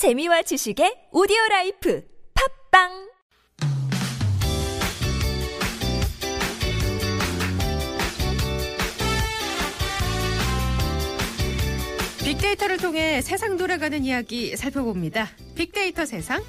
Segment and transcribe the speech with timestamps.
[0.00, 2.02] 재미와 지식의 오디오 라이프
[2.70, 3.10] 팟빵
[12.24, 15.28] 빅데이터를 통해 세상 돌아가는 이야기 살펴봅니다.
[15.54, 16.42] 빅데이터 세상.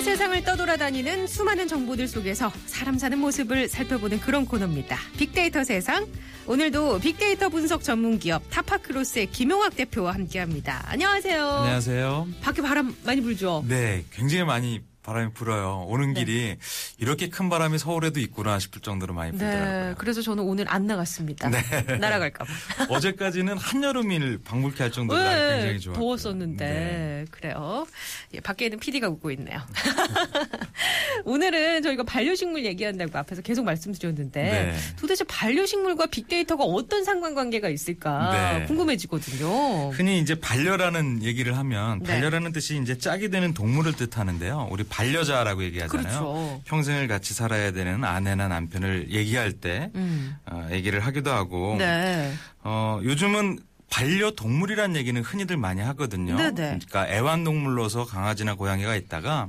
[0.00, 4.96] 세상을 떠돌아다니는 수많은 정보들 속에서 사람 사는 모습을 살펴보는 그런 코너입니다.
[5.18, 6.06] 빅데이터 세상.
[6.46, 10.82] 오늘도 빅데이터 분석 전문 기업 타파크로스의 김용학 대표와 함께 합니다.
[10.86, 11.48] 안녕하세요.
[11.48, 12.28] 안녕하세요.
[12.40, 13.64] 밖에 바람 많이 불죠?
[13.68, 15.86] 네, 굉장히 많이 바람이 불어요.
[15.88, 16.24] 오는 네.
[16.24, 16.56] 길이
[16.98, 19.38] 이렇게 큰 바람이 서울에도 있구나 싶을 정도로 많이 네.
[19.38, 19.94] 불더라고요.
[19.96, 21.48] 그래서 저는 오늘 안 나갔습니다.
[21.48, 21.60] 네.
[21.98, 22.52] 날아갈까 봐.
[22.90, 27.86] 어제까지는 한여름일 방불케 할 정도로 네, 굉장히 좋았고 더웠었는데 그래요.
[28.34, 29.60] 예, 밖에는 PD가 웃고 있네요.
[31.24, 34.76] 오늘은 저희가 반려식물 얘기한다고 앞에서 계속 말씀드렸는데 네.
[34.98, 38.66] 도대체 반려식물과 빅데이터가 어떤 상관관계가 있을까 네.
[38.66, 39.90] 궁금해지거든요.
[39.90, 42.12] 흔히 이제 반려라는 얘기를 하면 네.
[42.12, 44.68] 반려라는 뜻이 이제 짝이 되는 동물을 뜻하는데요.
[44.70, 46.02] 우리 반려자라고 얘기하잖아요.
[46.04, 46.62] 그렇죠.
[46.66, 50.36] 평생을 같이 살아야 되는 아내나 남편을 얘기할 때 음.
[50.50, 52.32] 어, 얘기를 하기도 하고 네.
[52.62, 56.36] 어, 요즘은 반려동물이란 얘기는 흔히들 많이 하거든요.
[56.36, 56.52] 네네.
[56.54, 59.48] 그러니까 애완동물로서 강아지나 고양이가 있다가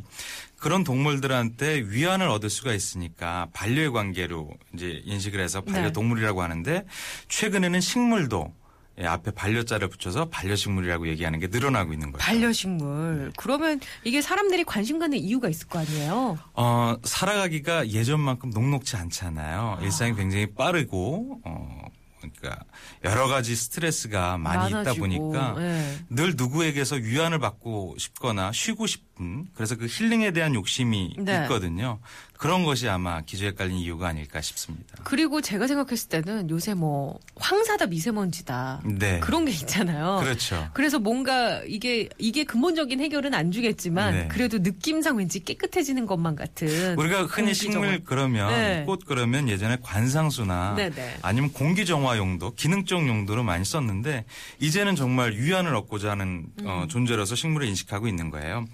[0.57, 5.73] 그런 동물들한테 위안을 얻을 수가 있으니까 반려의 관계로 이제 인식을 해서 네.
[5.73, 6.85] 반려동물이라고 하는데
[7.29, 8.53] 최근에는 식물도
[8.99, 12.19] 예, 앞에 반려자를 붙여서 반려식물이라고 얘기하는 게 늘어나고 있는 거예요.
[12.19, 13.31] 반려식물.
[13.37, 16.37] 그러면 이게 사람들이 관심 갖는 이유가 있을 거 아니에요?
[16.53, 19.79] 어, 살아가기가 예전만큼 녹록지 않잖아요.
[19.81, 21.85] 일상이 굉장히 빠르고 어,
[22.19, 22.63] 그러니까
[23.03, 25.97] 여러 가지 스트레스가 많이 있다 많아지고, 보니까 예.
[26.09, 31.43] 늘 누구에게서 위안을 받고 싶거나 쉬고 싶은 그래서 그 힐링에 대한 욕심이 네.
[31.43, 31.99] 있거든요.
[32.41, 34.97] 그런 것이 아마 기저에 깔린 이유가 아닐까 싶습니다.
[35.03, 39.19] 그리고 제가 생각했을 때는 요새 뭐 황사다 미세먼지다 네.
[39.19, 40.21] 그런 게 있잖아요.
[40.23, 40.67] 그렇죠.
[40.73, 44.27] 그래서 뭔가 이게 이게 근본적인 해결은 안 주겠지만 네.
[44.27, 47.97] 그래도 느낌상 왠지 깨끗해지는 것만 같은 우리가 흔히 식물 정화.
[48.05, 48.83] 그러면 네.
[48.87, 51.17] 꽃 그러면 예전에 관상수나 네네.
[51.21, 54.25] 아니면 공기 정화 용도, 기능적 용도로 많이 썼는데
[54.59, 56.65] 이제는 정말 위안을 얻고자 하는 음.
[56.65, 58.65] 어, 존재로서 식물을 인식하고 있는 거예요.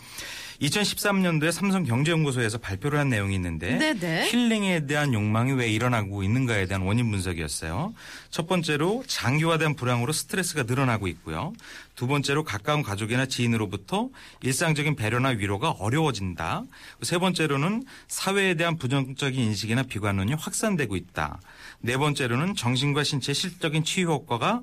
[0.62, 4.30] 2013년도에 삼성 경제연구소에서 발표를 한 내용이 있는데 네네.
[4.30, 7.94] 힐링에 대한 욕망이 왜 일어나고 있는가에 대한 원인 분석이었어요.
[8.30, 11.54] 첫 번째로 장기화된 불황으로 스트레스가 늘어나고 있고요.
[11.96, 14.10] 두 번째로 가까운 가족이나 지인으로부터
[14.42, 16.64] 일상적인 배려나 위로가 어려워진다.
[17.02, 21.40] 세 번째로는 사회에 대한 부정적인 인식이나 비관론이 확산되고 있다.
[21.80, 24.62] 네 번째로는 정신과 신체 실적인 치유 효과가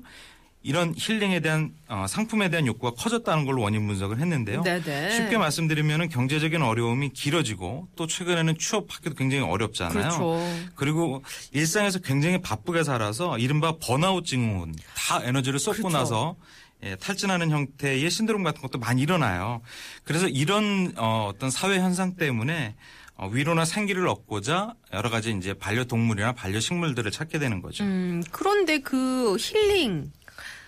[0.65, 4.63] 이런 힐링에 대한 어, 상품에 대한 욕구가 커졌다는 걸로 원인 분석을 했는데요.
[4.63, 5.11] 네네.
[5.11, 9.93] 쉽게 말씀드리면 경제적인 어려움이 길어지고 또 최근에는 취업하기도 굉장히 어렵잖아요.
[9.93, 10.39] 그렇죠.
[10.73, 15.97] 그리고 일상에서 굉장히 바쁘게 살아서 이른바 번아웃 증후군 다 에너지를 쏟고 그렇죠.
[15.97, 16.35] 나서
[16.81, 19.61] 예, 탈진하는 형태의 신드롬 같은 것도 많이 일어나요.
[20.03, 22.73] 그래서 이런 어, 어떤 사회 현상 때문에
[23.17, 27.83] 어, 위로나 생기를 얻고자 여러 가지 이제 반려동물이나 반려식물들을 찾게 되는 거죠.
[27.83, 30.11] 음, 그런데 그 힐링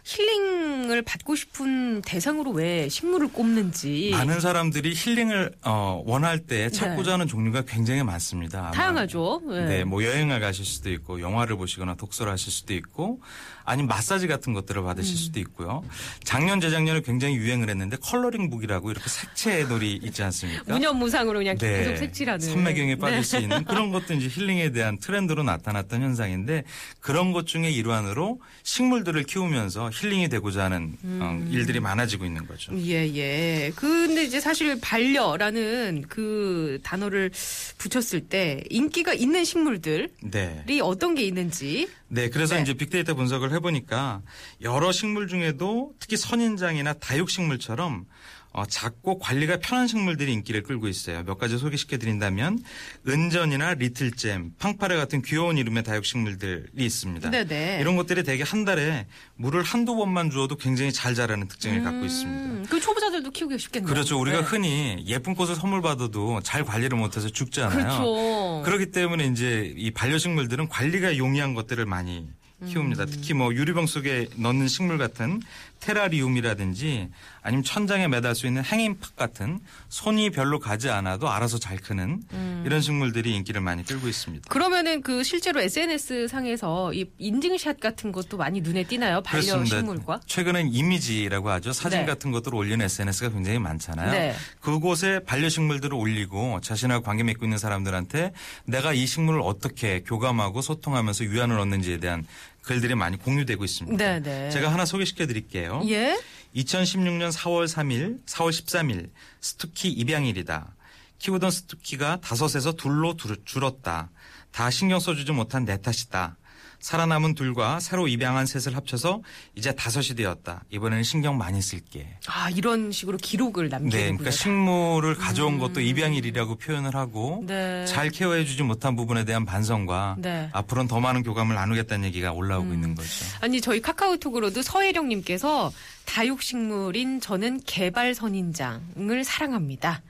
[0.07, 7.27] 힐링을 받고 싶은 대상으로 왜 식물을 꼽는지 많은 사람들이 힐링을 어, 원할 때 찾고자 하는
[7.27, 8.71] 종류가 굉장히 많습니다.
[8.71, 8.77] 네.
[8.77, 9.41] 다양하죠.
[9.51, 9.61] 예.
[9.65, 13.19] 네, 뭐 여행을 가실 수도 있고 영화를 보시거나 독서를 하실 수도 있고
[13.65, 15.17] 아니면 마사지 같은 것들을 받으실 음.
[15.17, 15.83] 수도 있고요.
[16.23, 20.73] 작년 재작년에 굉장히 유행을 했는데 coloring book이라고 이렇게 색채 놀이 있지 않습니까?
[20.73, 21.79] 무념무상으로 그냥 네.
[21.79, 23.23] 계속 색칠하는 삼매경에 빠질 네.
[23.23, 26.63] 수 있는 그런 것도 이제 힐링에 대한 트렌드로 나타났던 현상인데
[27.01, 31.49] 그런 것 중에 일환으로 식물들을 키우면서 힐링이 되고자 하는 어, 음.
[31.51, 32.71] 일들이 많아지고 있는 거죠.
[32.77, 33.71] 예, 예.
[33.75, 37.31] 근데 이제 사실 반려라는 그 단어를
[37.77, 40.63] 붙였을 때 인기가 있는 식물들이 네.
[40.81, 41.89] 어떤 게 있는지.
[42.07, 42.61] 네, 그래서 네.
[42.61, 44.21] 이제 빅데이터 분석을 해보니까
[44.61, 48.05] 여러 식물 중에도 특히 선인장이나 다육식물처럼
[48.46, 51.23] 어, 작고 관리가 편한 식물들이 인기를 끌고 있어요.
[51.23, 52.63] 몇 가지 소개시켜 드린다면
[53.07, 57.29] 은전이나 리틀잼, 팡파레 같은 귀여운 이름의 다육식물들이 있습니다.
[57.29, 57.79] 네네.
[57.81, 59.05] 이런 것들이 대개 한 달에
[59.35, 62.43] 물을 한두 번만 주어도 굉장히 잘 자라는 특징을 갖고 있습니다.
[62.43, 63.87] 음, 그 초보자들도 키우기 쉽겠네요.
[63.93, 64.19] 그렇죠.
[64.19, 64.43] 우리가 네.
[64.43, 67.77] 흔히 예쁜 꽃을 선물 받아도 잘 관리를 못해서 죽잖아요.
[67.77, 68.61] 그렇죠.
[68.65, 72.27] 그렇기 때문에 이제 이 반려식물들은 관리가 용이한 것들을 많이
[72.65, 73.05] 키웁니다.
[73.05, 75.41] 특히 뭐 유리병 속에 넣는 식물 같은
[75.79, 77.09] 테라리움이라든지
[77.43, 79.59] 아니면 천장에 매달 수 있는 행인팍 같은
[79.89, 82.23] 손이 별로 가지 않아도 알아서 잘 크는
[82.65, 84.49] 이런 식물들이 인기를 많이 끌고 있습니다.
[84.49, 89.21] 그러면은 그 실제로 SNS 상에서 이 인증샷 같은 것도 많이 눈에 띄나요?
[89.21, 90.21] 반려 식물과?
[90.25, 91.71] 최근엔 이미지라고 하죠.
[91.73, 92.05] 사진 네.
[92.05, 94.11] 같은 것들을 올리는 SNS가 굉장히 많잖아요.
[94.11, 94.35] 네.
[94.59, 98.33] 그곳에 반려 식물들을 올리고 자신하고 관계 맺고 있는 사람들한테
[98.65, 102.25] 내가 이 식물을 어떻게 교감하고 소통하면서 위안을 얻는지에 대한
[102.67, 103.97] 글들이 많이 공유되고 있습니다.
[103.97, 104.49] 네, 네.
[104.51, 105.81] 제가 하나 소개시켜 드릴게요.
[105.87, 106.19] 예.
[106.53, 109.09] 2016년 4월 3일, 4월 13일
[109.39, 110.75] 스투키 입양일이다.
[111.19, 114.11] 키우던 스투키가 다섯에서 둘로 줄- 줄었다.
[114.51, 116.35] 다 신경 써주지 못한 내 탓이다.
[116.79, 119.21] 살아남은 둘과 새로 입양한 셋을 합쳐서
[119.55, 120.63] 이제 다섯이 되었다.
[120.69, 122.07] 이번에는 신경 많이 쓸게.
[122.27, 124.01] 아, 이런 식으로 기록을 남기는군요.
[124.03, 127.85] 네, 그러니까 식물을 가져온 것도 입양일이라고 표현을 하고 네.
[127.85, 130.49] 잘 케어해주지 못한 부분에 대한 반성과 네.
[130.53, 133.25] 앞으로는 더 많은 교감을 나누겠다는 얘기가 올라오고 있는 거죠.
[133.41, 135.71] 아니 저희 카카오톡으로도 서혜령님께서
[136.05, 140.01] 다육식물인 저는 개발선인장을 사랑합니다.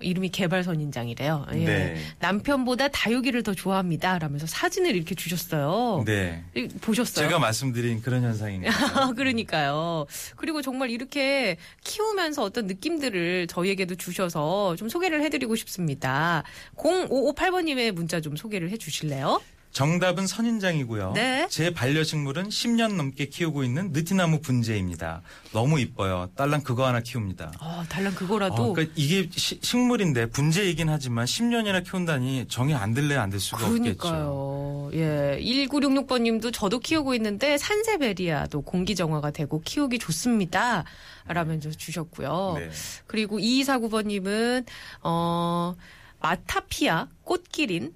[0.00, 1.46] 이름이 개발선인장이래요.
[1.54, 1.64] 예.
[1.64, 1.96] 네.
[2.18, 4.18] 남편보다 다육이를 더 좋아합니다.
[4.18, 6.02] 라면서 사진을 이렇게 주셨어요.
[6.04, 6.42] 네.
[6.56, 7.26] 이- 보셨어요?
[7.26, 8.74] 제가 말씀드린 그런 현상인 거죠.
[9.14, 10.06] 그러니까요.
[10.36, 16.42] 그리고 정말 이렇게 키우면서 어떤 느낌들을 저희에게도 주셔서 좀 소개를 해드리고 싶습니다.
[16.76, 19.40] 0558번님의 문자 좀 소개를 해주실래요?
[19.74, 21.12] 정답은 선인장이고요.
[21.14, 21.48] 네.
[21.50, 25.20] 제 반려식물은 10년 넘게 키우고 있는 느티나무 분재입니다.
[25.52, 26.30] 너무 이뻐요.
[26.36, 27.52] 딸랑 그거 하나 키웁니다.
[27.60, 28.54] 어, 달랑 그거라도.
[28.54, 33.66] 어, 그러니까 이게 시- 식물인데 분재이긴 하지만 10년이나 키운다니 정이 안 들래 안 될 수가
[33.66, 33.96] 없겠죠.
[33.98, 34.90] 그러니까요.
[34.94, 35.38] 예.
[35.42, 40.84] 1966번 님도 저도 키우고 있는데 산세베리아도 공기 정화가 되고 키우기 좋습니다.
[41.26, 42.54] 라면서 주셨고요.
[42.60, 42.70] 네.
[43.08, 44.66] 그리고 2249번 님은
[45.02, 45.74] 어
[46.20, 47.92] 마타피아, 꽃기린,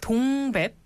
[0.00, 0.76] 동백,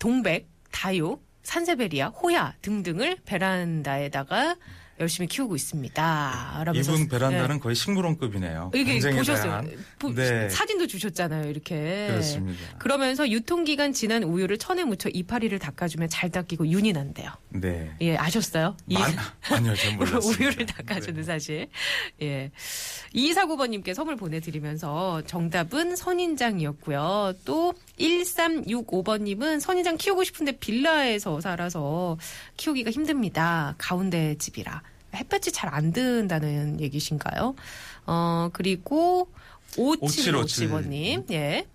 [0.00, 4.56] 동백, 다육, 산세베리아, 호야 등등을 베란다에다가
[5.00, 6.62] 열심히 키우고 있습니다.
[6.64, 7.08] 라면서 이분 예.
[7.08, 8.70] 베란다는 거의 식물원급이네요.
[8.74, 9.62] 이게 보셨어요.
[9.98, 10.48] 보- 네.
[10.48, 11.50] 사진도 주셨잖아요.
[11.50, 12.06] 이렇게.
[12.10, 12.60] 그렇습니다.
[12.78, 17.30] 그러면서 유통기간 지난 우유를 천에 묻혀 이파리를 닦아주면 잘 닦이고 윤이 난대요.
[17.50, 17.90] 네.
[18.02, 18.76] 예, 아셨어요?
[18.88, 20.22] 이- 아니요, 전 몰랐습니다.
[20.44, 21.68] 우유를 닦아주는 사실.
[22.22, 22.52] 예.
[23.14, 27.34] 2249번님께 선물 보내드리면서 정답은 선인장이었고요.
[27.44, 32.16] 또 1365번님은 선인장 키우고 싶은데 빌라에서 살아서
[32.56, 33.74] 키우기가 힘듭니다.
[33.78, 34.82] 가운데 집이라.
[35.14, 37.54] 햇볕이 잘 안 든다는 얘기신가요?
[38.06, 39.28] 어, 그리고
[39.76, 41.30] 5757번님.
[41.32, 41.66] 예.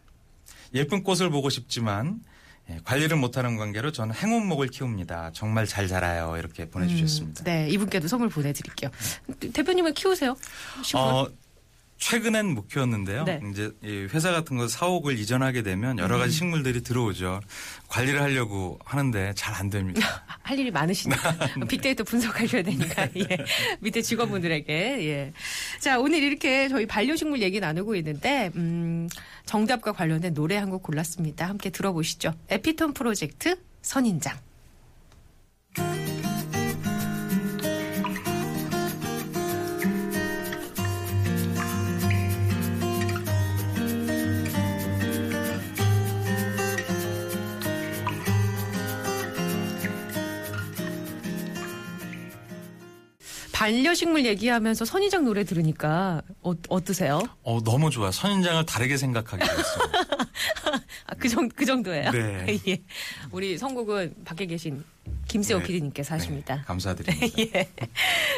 [0.74, 2.22] 예쁜 꽃을 보고 싶지만
[2.70, 5.32] 예, 관리를 못하는 관계로 저는 행운목을 키웁니다.
[5.34, 6.36] 정말 잘 자라요.
[6.38, 7.44] 이렇게 보내주셨습니다.
[7.44, 8.92] 네, 이분께도 선물 보내드릴게요.
[9.54, 10.36] 대표님은 키우세요?
[10.84, 11.04] 식물?
[11.06, 11.28] 어,
[12.00, 13.26] 최근엔 못 키웠는데요.
[13.26, 13.42] 네.
[13.52, 16.22] 이제 이 회사 같은 거 사옥을 이전하게 되면 여러 음.
[16.22, 17.42] 가지 식물들이 들어오죠.
[17.90, 20.24] 관리를 하려고 하는데 잘 안 됩니다.
[20.42, 21.66] 할 일이 많으시니까 네.
[21.68, 23.38] 빅데이터 분석하셔야 되니까 예.
[23.82, 24.74] 밑에 직원분들에게
[25.08, 25.34] 예.
[25.80, 29.10] 자 오늘 이렇게 저희 반려식물 얘기 나누고 있는데 음,
[29.46, 31.48] 정답과 관련된 노래 한 곡 골랐습니다.
[31.50, 32.34] 함께 들어보시죠.
[32.50, 34.38] 에피톤 프로젝트 선인장.
[53.60, 57.22] 반려식물 얘기하면서 선인장 노래 들으니까 어, 어떠세요?
[57.44, 58.10] 어, 너무 좋아요.
[58.10, 59.92] 선인장을 다르게 생각하게 됐어요.
[61.08, 62.10] 아, 그, 정, 그 정도예요?
[62.12, 62.58] 네.
[62.70, 62.82] 예.
[63.32, 64.82] 우리 선곡은 밖에 계신
[65.30, 65.66] 김세호 네.
[65.66, 66.56] PD님께서 하십니다.
[66.56, 67.28] 네, 감사드립니다.
[67.56, 67.70] 예.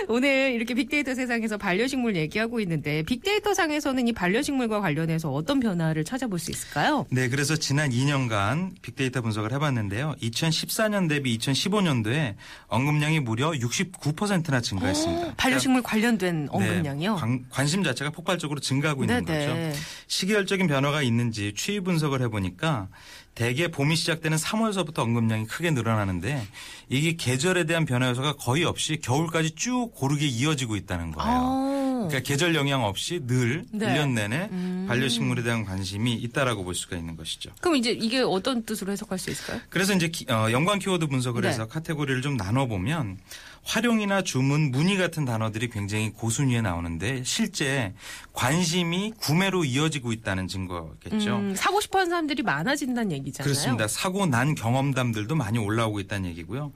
[0.08, 6.38] 오늘 이렇게 빅데이터 세상에서 반려식물 얘기하고 있는데 빅데이터 상에서는 이 반려식물과 관련해서 어떤 변화를 찾아볼
[6.38, 7.06] 수 있을까요?
[7.10, 10.16] 네, 그래서 지난 2년간 빅데이터 분석을 해봤는데요.
[10.22, 12.36] 2014년 대비 2015년도에
[12.68, 15.36] 언급량이 무려 69%나 증가했습니다.
[15.38, 17.16] 반려식물 관련된 그러니까 네, 언급량이요?
[17.16, 19.72] 관, 관심 자체가 폭발적으로 증가하고 있는 네네.
[19.72, 19.80] 거죠.
[20.08, 22.90] 시기열적인 변화가 있는지 추이 분석을 해보니까
[23.36, 26.46] 대개 봄이 시작되는 3월서부터 언급량이 크게 늘어나는데
[26.90, 31.32] 이게 계절에 대한 변화 요소가 거의 없이 겨울까지 쭉 고르게 이어지고 있다는 거예요.
[31.32, 31.81] 아.
[32.08, 33.88] 그러니까 계절 영향 없이 늘 네.
[33.88, 34.86] 1년 내내 음.
[34.88, 37.52] 반려식물에 대한 관심이 있다라고 볼 수가 있는 것이죠.
[37.62, 39.62] 그럼 이제 이게 어떤 뜻으로 해석할 수 있을까요?
[39.70, 41.50] 그래서 이제 키- 어, 연관 키워드 분석을 네.
[41.50, 43.18] 해서 카테고리를 좀 나눠보면
[43.64, 47.94] 활용이나 주문, 문의 같은 단어들이 굉장히 고순위에 나오는데 실제
[48.34, 51.36] 관심이 구매로 이어지고 있다는 증거겠죠.
[51.38, 53.46] 음, 사고 싶어하는 사람들이 많아진다는 얘기잖아요.
[53.46, 53.88] 그렇습니다.
[53.88, 56.72] 사고 난 경험담들도 많이 올라오고 있다는 얘기고요.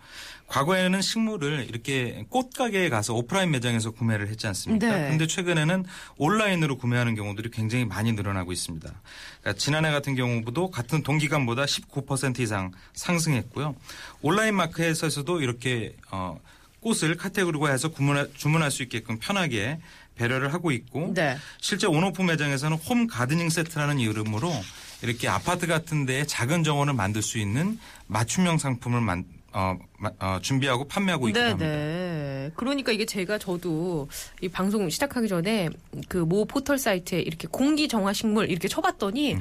[0.48, 4.88] 과거에는 식물을 이렇게 꽃가게에 가서 오프라인 매장에서 구매를 했지 않습니까?
[4.88, 5.10] 네.
[5.10, 5.86] 근데 최근에는
[6.18, 8.90] 온라인으로 구매하는 경우들이 굉장히 많이 늘어나고 있습니다.
[9.42, 13.76] 그러니까 지난해 같은 경우도 같은 동기간보다 19% 이상 상승했고요.
[14.22, 16.40] 온라인 마켓에서도 이렇게 어,
[16.82, 17.92] 꽃을 카테고리화해서
[18.36, 19.80] 주문할 수 있게끔 편하게
[20.16, 21.38] 배려를 하고 있고 네.
[21.60, 24.52] 실제 온오프 매장에서는 홈 가드닝 세트라는 이름으로
[25.02, 29.26] 이렇게 아파트 같은 데에 작은 정원을 만들 수 있는 맞춤형 상품을 만,
[29.58, 31.66] 어, 마- 어, 준비하고 판매하고 있기도 네, 합니다.
[31.72, 32.52] 네.
[32.56, 34.10] 그러니까 이게 제가 저도
[34.42, 35.70] 이 방송 시작하기 전에
[36.10, 39.38] 그 모 포털 사이트에 이렇게 공기 정화 식물 이렇게 쳐봤더니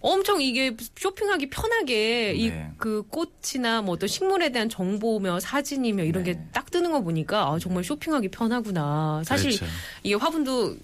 [0.00, 2.70] 엄청 이게 쇼핑하기 편하게 네.
[2.76, 6.46] 이그 꽃이나 뭐 어떤 식물에 대한 정보며 사진이며 이런 게 네.
[6.52, 9.22] 딱 뜨는 거 보니까 아, 정말 쇼핑하기 편하구나.
[9.26, 9.66] 사실 그렇죠.
[10.02, 10.76] 이게 화분도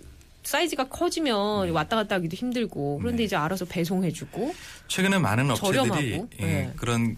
[0.42, 3.25] 사이즈가 커지면 왔다 갔다 하기도 힘들고 그런데 네.
[3.25, 4.54] 이제 알아서 배송해주고
[4.88, 6.73] 최근에 많은 업체들이 저렴하고, 예, 네.
[6.76, 7.16] 그런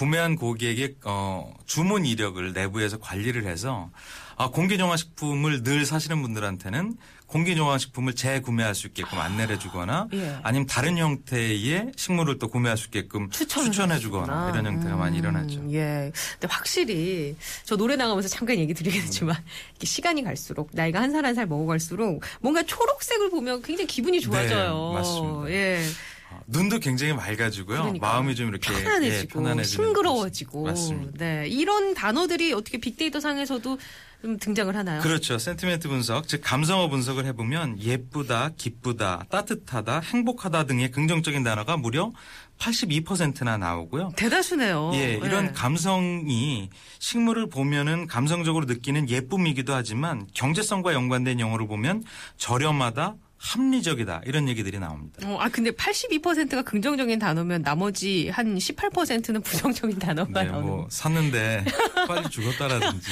[0.00, 3.90] 구매한 고객의 어, 주문 이력을 내부에서 관리를 해서
[4.36, 10.38] 아, 공기정화식품을 늘 사시는 분들한테는 공기정화식품을 재구매할 수 있게끔 안내를 해주거나 예.
[10.42, 14.50] 아니면 다른 형태의 식물을 또 구매할 수 있게끔 추천해 주거나 해주구나.
[14.50, 15.62] 이런 형태가 많이 음, 일어났죠.
[15.72, 16.10] 예.
[16.40, 19.36] 근데 확실히 저 노래 나가면서 잠깐 얘기 드리겠지만
[19.72, 24.92] 이렇게 시간이 갈수록 나이가 한살 한 살 먹어갈수록 뭔가 초록색을 보면 굉장히 기분이 좋아져요.
[24.92, 25.50] 네, 맞습니다.
[25.50, 25.82] 예.
[26.30, 27.82] 어, 눈도 굉장히 맑아지고요.
[27.82, 31.18] 그러니까 마음이 좀 이렇게 예, 편안해지고 싱그러워지고 맞습니다.
[31.18, 33.78] 네 이런 단어들이 어떻게 빅데이터 상에서도
[34.22, 35.00] 좀 등장을 하나요?
[35.00, 35.38] 그렇죠.
[35.38, 42.12] 센티멘트 분석, 즉 감성어 분석을 해보면 예쁘다, 기쁘다, 따뜻하다, 행복하다 등의 긍정적인 단어가 무려
[42.58, 44.12] 82%나 나오고요.
[44.16, 44.90] 대다수네요.
[44.94, 45.52] 예, 이런 예.
[45.52, 46.68] 감성이
[46.98, 52.04] 식물을 보면은 감성적으로 느끼는 예쁨이기도 하지만 경제성과 연관된 용어를 보면
[52.36, 55.26] 저렴하다, 합리적이다 이런 얘기들이 나옵니다.
[55.26, 61.64] 어, 아 근데 82%가 긍정적인 단어면 나머지 한 18%는 부정적인 단어가 네, 나오는 뭐 샀는데
[62.06, 63.10] 빨리 죽었다라든지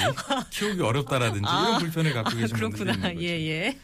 [0.51, 2.93] 키우기 어렵다라든지 이런 불편을 갖고 계신 분들이 아, 그렇구나.
[2.93, 3.25] 있는 거죠.
[3.25, 3.79] 예, 예.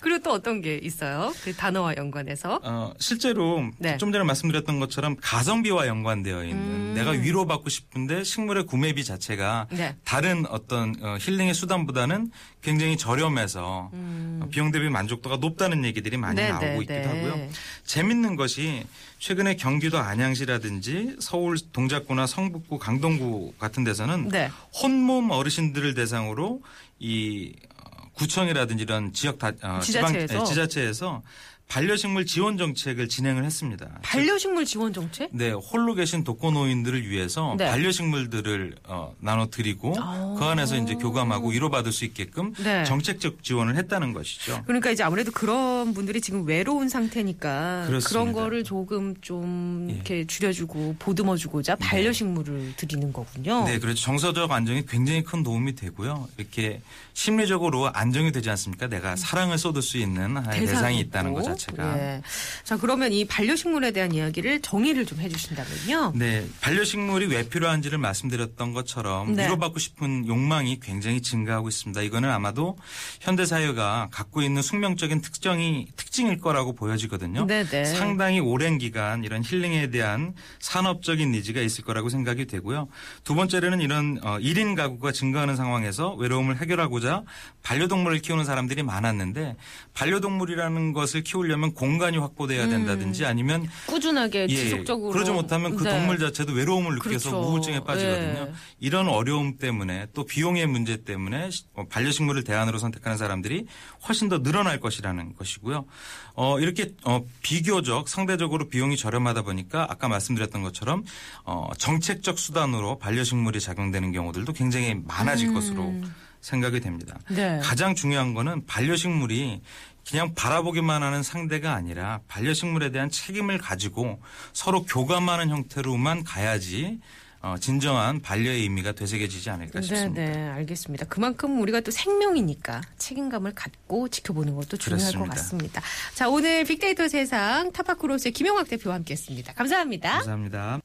[0.00, 1.32] 그리고 또 어떤 게 있어요?
[1.42, 2.60] 그 단어와 연관해서.
[2.62, 3.96] 어, 실제로 네.
[3.96, 6.92] 좀 전에 말씀드렸던 것처럼 가성비와 연관되어 있는 음.
[6.94, 9.96] 내가 위로받고 싶은데 식물의 구매비 자체가 네.
[10.04, 12.30] 다른 어떤 어, 힐링의 수단보다는
[12.62, 14.40] 굉장히 저렴해서 음.
[14.42, 17.06] 어, 비용 대비 만족도가 높다는 얘기들이 많이 네, 나오고 네, 있기도 네.
[17.06, 17.48] 하고요.
[17.84, 18.84] 재밌는 것이
[19.18, 24.50] 최근에 경기도 안양시라든지 서울 동작구나 성북구 강동구 같은 데서는 네.
[24.74, 26.62] 혼몸 어르신들을 대상으로
[26.98, 27.54] 이
[27.84, 30.40] 어, 구청이라든지 이런 지역 다, 어, 지방 지자체에서?
[30.40, 31.22] 예, 지자체에서
[31.68, 33.86] 반려식물 지원 정책을 진행을 했습니다.
[34.02, 35.28] 반려식물 지원 정책?
[35.32, 37.66] 네, 홀로 계신 독거노인들을 위해서 네.
[37.66, 40.34] 반려식물들을 어, 나눠 드리고 아.
[40.38, 42.84] 그 안에서 이제 교감하고 위로받을 수 있게끔 네.
[42.84, 44.62] 정책적 지원을 했다는 것이죠.
[44.66, 48.32] 그러니까 이제 아무래도 그런 분들이 지금 외로운 상태니까 그런 그렇습니다.
[48.32, 49.94] 거를 조금 좀 예.
[49.94, 53.64] 이렇게 줄여주고 보듬어 주고자 반려식물을 드리는 거군요.
[53.64, 54.00] 네, 그렇죠.
[54.00, 56.28] 정서적 안정이 굉장히 큰 도움이 되고요.
[56.38, 56.80] 이렇게
[57.12, 58.86] 심리적으로 안정이 되지 않습니까?
[58.86, 61.98] 내가 사랑을 쏟을 수 있는 하나의 대상이 있다는 것 자체가.
[61.98, 62.22] 예.
[62.64, 66.12] 자 그러면 이 반려식물에 대한 이야기를 정의를 좀 해주신다면요.
[66.14, 69.46] 네, 반려식물이 왜 필요한지를 말씀드렸던 것처럼 네.
[69.46, 72.00] 위로받고 싶은 욕망이 굉장히 증가하고 있습니다.
[72.02, 72.78] 이거는 아마도
[73.20, 77.46] 현대 사회가 갖고 있는 숙명적인 특정이 특징일 거라고 보여지거든요.
[77.46, 77.84] 네네.
[77.86, 82.88] 상당히 오랜 기간 이런 힐링에 대한 산업적인 니즈가 있을 거라고 생각이 되고요.
[83.24, 87.24] 두 번째로는 이런 어, 1인 가구가 증가하는 상황에서 외로움을 해결하고자
[87.62, 89.56] 반려동물을 키우는 사람들이 많았는데
[89.94, 95.90] 반려동물이라는 것을 키우려 면 공간이 확보돼야 된다든지 아니면 꾸준하게 예, 지속적으로 그러지 못하면 그 네.
[95.90, 97.48] 동물 자체도 외로움을 느껴서 그렇죠.
[97.48, 98.40] 우울증에 빠지거든요.
[98.48, 98.52] 예.
[98.80, 103.66] 이런 어려움 때문에 또 비용의 문제 때문에 시- 어, 반려식물을 대안으로 선택하는 사람들이
[104.06, 105.86] 훨씬 더 늘어날 것이라는 것이고요.
[106.34, 111.04] 어, 이렇게 어, 비교적 상대적으로 비용이 저렴하다 보니까 아까 말씀드렸던 것처럼
[111.44, 115.94] 어, 정책적 수단으로 반려식물이 작용되는 경우들도 굉장히 많아질 것으로
[116.40, 117.18] 생각이 됩니다.
[117.30, 117.34] 음.
[117.36, 117.58] 네.
[117.62, 119.60] 가장 중요한 거는 반려식물이
[120.08, 124.20] 그냥 바라보기만 하는 상대가 아니라 반려식물에 대한 책임을 가지고
[124.52, 126.98] 서로 교감하는 형태로만 가야지
[127.40, 130.22] 어, 진정한 반려의 의미가 되새겨지지 않을까 네, 싶습니다.
[130.22, 131.06] 네, 알겠습니다.
[131.06, 135.36] 그만큼 우리가 또 생명이니까 책임감을 갖고 지켜보는 것도 중요할 것 그렇습니다.
[135.36, 135.82] 같습니다.
[136.14, 139.52] 자, 오늘 빅데이터 세상 타파크로스의 김용학 대표와 함께했습니다.
[139.52, 140.10] 감사합니다.
[140.14, 140.80] 감사합니다.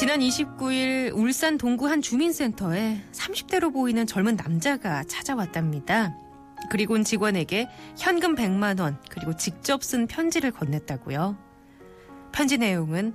[0.00, 6.16] 지난 29일 울산 동구 한 주민센터에 30대로 보이는 젊은 남자가 찾아왔답니다.
[6.70, 11.36] 그리곤 직원에게 현금 100만 원 그리고 직접 쓴 편지를 건넸다고요.
[12.32, 13.12] 편지 내용은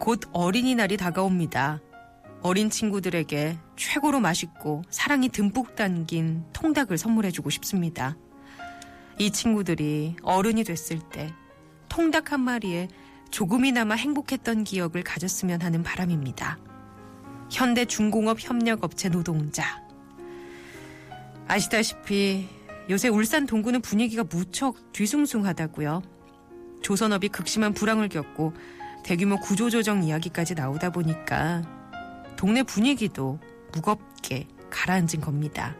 [0.00, 1.80] 곧 어린이날이 다가옵니다.
[2.42, 8.16] 어린 친구들에게 최고로 맛있고 사랑이 듬뿍 담긴 통닭을 선물해주고 싶습니다.
[9.20, 11.32] 이 친구들이 어른이 됐을 때
[11.88, 12.88] 통닭 한 마리에
[13.30, 16.58] 조금이나마 행복했던 기억을 가졌으면 하는 바람입니다.
[17.50, 19.84] 현대 중공업 협력업체 노동자.
[21.48, 22.48] 아시다시피
[22.88, 26.02] 요새 울산 동구는 분위기가 무척 뒤숭숭하다고요.
[26.82, 28.52] 조선업이 극심한 불황을 겪고
[29.04, 31.62] 대규모 구조조정 이야기까지 나오다 보니까
[32.36, 33.38] 동네 분위기도
[33.72, 35.76] 무겁게 가라앉은 겁니다.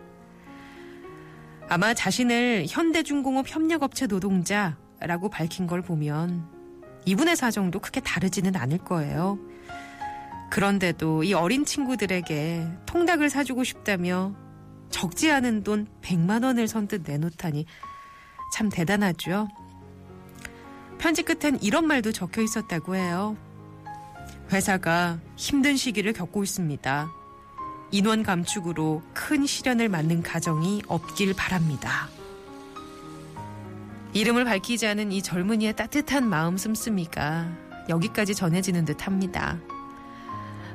[1.68, 6.55] 아마 자신을 현대중공업 협력업체 노동자라고 밝힌 걸 보면
[7.06, 9.38] 이분의 사정도 크게 다르지는 않을 거예요.
[10.50, 14.34] 그런데도 이 어린 친구들에게 통닭을 사주고 싶다며
[14.90, 17.66] 적지 않은 돈 100만 원을 선뜻 내놓다니
[18.52, 19.48] 참 대단하죠.
[20.98, 23.36] 편지 끝엔 이런 말도 적혀 있었다고 해요.
[24.52, 27.08] 회사가 힘든 시기를 겪고 있습니다.
[27.92, 32.08] 인원 감축으로 큰 시련을 맞는 가정이 없길 바랍니다.
[34.12, 37.50] 이름을 밝히지 않은 이 젊은이의 따뜻한 마음 씀씀이가
[37.88, 39.58] 여기까지 전해지는 듯 합니다.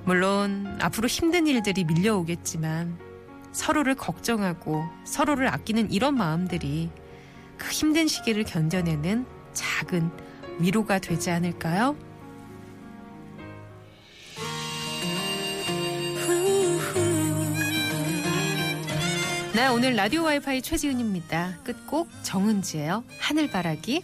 [0.06, 2.98] 물론 앞으로 힘든 일들이 밀려오겠지만
[3.52, 6.90] 서로를 걱정하고 서로를 아끼는 이런 마음들이
[7.58, 10.10] 그 힘든 시기를 견뎌내는 작은
[10.60, 11.96] 위로가 되지 않을까요?
[19.54, 21.58] 네, 오늘 라디오 와이파이 최지은입니다.
[21.66, 23.04] 끝곡 정은지예요.
[23.20, 24.02] 하늘바라기.